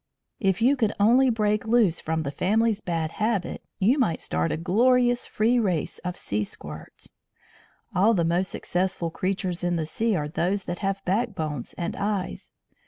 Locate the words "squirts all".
6.43-8.15